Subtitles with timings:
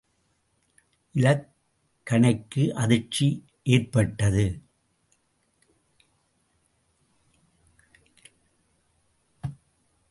[1.15, 3.27] இலக்கணைக்கு அதிர்ச்சி
[3.63, 4.61] ஏற்பட்டது.